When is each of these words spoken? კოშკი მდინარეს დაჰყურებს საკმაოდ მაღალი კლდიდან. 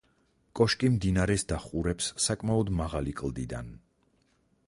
კოშკი 0.59 0.87
მდინარეს 0.93 1.43
დაჰყურებს 1.51 2.09
საკმაოდ 2.27 2.73
მაღალი 2.81 3.15
კლდიდან. 3.23 3.73